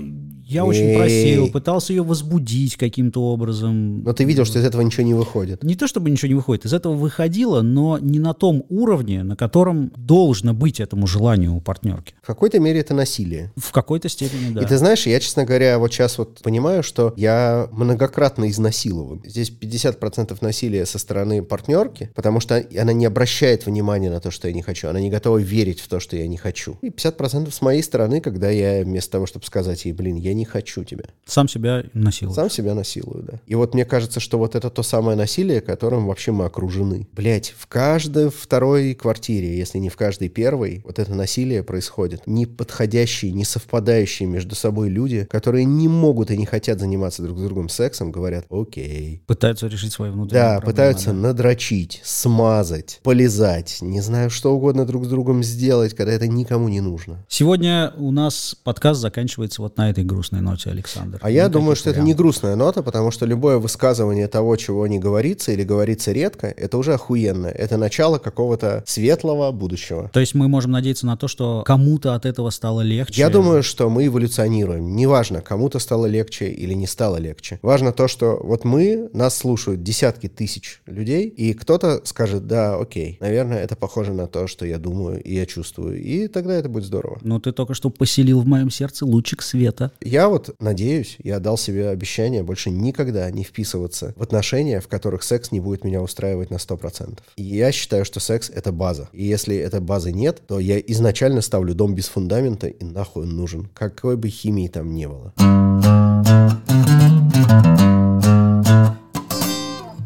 [0.54, 4.02] я очень просил, пытался ее возбудить каким-то образом.
[4.02, 5.62] Но ты видел, что из этого ничего не выходит.
[5.62, 9.36] Не то чтобы ничего не выходит, из этого выходило, но не на том уровне, на
[9.36, 12.14] котором должно быть этому желанию у партнерки.
[12.22, 13.52] В какой-то мере это насилие.
[13.56, 14.62] В какой-то степени, да.
[14.62, 19.22] И ты знаешь, я, честно говоря, вот сейчас вот понимаю, что я многократно изнасилован.
[19.24, 24.48] Здесь 50% насилия со стороны партнерки, потому что она не обращает внимания на то, что
[24.48, 24.88] я не хочу.
[24.88, 26.78] Она не готова верить в то, что я не хочу.
[26.82, 30.43] И 50% с моей стороны, когда я вместо того, чтобы сказать ей, блин, я не
[30.44, 31.04] хочу тебя.
[31.24, 32.34] Сам себя насиловал.
[32.34, 33.40] Сам себя насилую, да.
[33.46, 37.06] И вот мне кажется, что вот это то самое насилие, которым вообще мы окружены.
[37.12, 42.22] Блять, в каждой второй квартире, если не в каждой первой, вот это насилие происходит.
[42.26, 47.42] Неподходящие, не совпадающие между собой люди, которые не могут и не хотят заниматься друг с
[47.42, 49.22] другом сексом, говорят, окей.
[49.26, 51.12] Пытаются решить свои внутренние Да, проблемы, пытаются да.
[51.14, 56.80] надрочить, смазать, полизать, не знаю, что угодно друг с другом сделать, когда это никому не
[56.80, 57.24] нужно.
[57.28, 61.18] Сегодня у нас подкаст заканчивается вот на этой грустной грустной ноте, Александр.
[61.22, 62.18] А я думаю, что это не вариантов.
[62.18, 66.94] грустная нота, потому что любое высказывание того, чего не говорится или говорится редко, это уже
[66.94, 67.46] охуенно.
[67.46, 70.10] Это начало какого-то светлого будущего.
[70.12, 73.20] То есть мы можем надеяться на то, что кому-то от этого стало легче.
[73.20, 74.96] Я думаю, что мы эволюционируем.
[74.96, 77.58] Неважно, кому-то стало легче или не стало легче.
[77.62, 83.18] Важно то, что вот мы, нас слушают десятки тысяч людей, и кто-то скажет, да, окей,
[83.20, 86.02] наверное, это похоже на то, что я думаю и я чувствую.
[86.02, 87.18] И тогда это будет здорово.
[87.22, 89.92] Ну, ты только что поселил в моем сердце лучик света.
[90.00, 95.22] Я вот надеюсь, я дал себе обещание больше никогда не вписываться в отношения, в которых
[95.22, 97.18] секс не будет меня устраивать на 100%.
[97.36, 99.08] И я считаю, что секс— это база.
[99.12, 103.36] И если этой базы нет, то я изначально ставлю дом без фундамента, и нахуй он
[103.36, 103.68] нужен.
[103.74, 106.13] Какой бы химии там не было.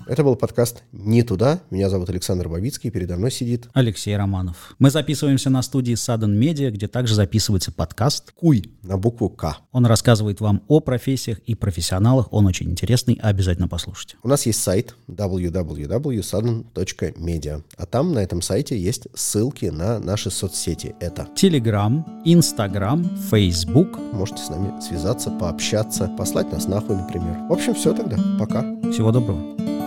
[0.09, 1.61] Это был подкаст «Не туда».
[1.69, 4.75] Меня зовут Александр Бабицкий, передо мной сидит Алексей Романов.
[4.79, 9.59] Мы записываемся на студии Sudden Media, где также записывается подкаст «Куй» на букву «К».
[9.71, 12.33] Он рассказывает вам о профессиях и профессионалах.
[12.33, 14.17] Он очень интересный, обязательно послушайте.
[14.23, 20.95] У нас есть сайт www.sudden.media, а там на этом сайте есть ссылки на наши соцсети.
[21.01, 23.99] Это Телеграм, Инстаграм, Фейсбук.
[24.15, 27.47] Можете с нами связаться, пообщаться, послать нас нахуй, например.
[27.51, 28.17] В общем, все тогда.
[28.39, 28.63] Пока.
[28.91, 29.78] Всего доброго.